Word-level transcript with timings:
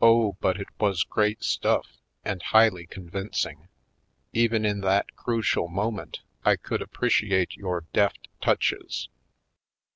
''Oh, 0.00 0.36
but 0.40 0.60
it 0.60 0.66
was 0.80 1.04
great 1.04 1.42
stufif, 1.42 1.84
and 2.24 2.42
highly 2.42 2.84
convincing! 2.84 3.68
Even 4.32 4.64
in 4.66 4.80
that 4.80 5.14
crucial 5.14 5.68
moment 5.68 6.18
I 6.44 6.56
could 6.56 6.82
appreciate 6.82 7.54
your 7.56 7.84
deft 7.92 8.26
touches." 8.40 9.08